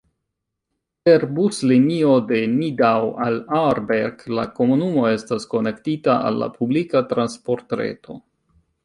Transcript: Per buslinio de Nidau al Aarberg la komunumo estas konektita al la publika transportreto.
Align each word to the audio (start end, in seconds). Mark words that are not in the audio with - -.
Per 1.07 1.25
buslinio 1.39 2.13
de 2.31 2.39
Nidau 2.53 3.11
al 3.25 3.37
Aarberg 3.59 4.23
la 4.39 4.47
komunumo 4.61 5.05
estas 5.11 5.45
konektita 5.53 6.17
al 6.31 6.41
la 6.45 6.49
publika 6.57 7.05
transportreto. 7.13 8.19